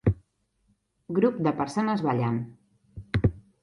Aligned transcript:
Grup 1.19 1.39
de 1.49 1.55
persones 1.61 2.05
ballant 2.09 2.43